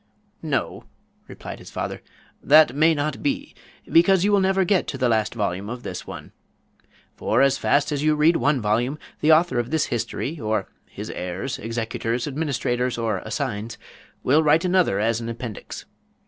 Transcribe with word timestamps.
"No," 0.41 0.85
replied 1.27 1.59
his 1.59 1.69
father, 1.69 2.01
"that 2.41 2.75
may 2.75 2.95
not 2.95 3.21
be; 3.21 3.53
because 3.85 4.23
you 4.23 4.31
will 4.31 4.39
never 4.39 4.63
get 4.65 4.87
to 4.87 4.97
the 4.97 5.07
last 5.07 5.35
volume 5.35 5.69
of 5.69 5.83
this 5.83 6.07
one. 6.07 6.31
For 7.15 7.43
as 7.43 7.59
fast 7.59 7.91
as 7.91 8.01
you 8.01 8.15
read 8.15 8.35
one 8.37 8.59
volume, 8.61 8.97
the 9.19 9.31
author 9.31 9.59
of 9.59 9.69
this 9.69 9.85
history, 9.93 10.39
or 10.39 10.67
his 10.87 11.11
heirs, 11.11 11.59
executors, 11.59 12.27
administrators, 12.27 12.97
or 12.97 13.19
assigns, 13.19 13.77
will 14.23 14.41
write 14.41 14.65
another 14.65 14.97
as 14.99 15.21
an 15.21 15.29
appendix. 15.29 15.85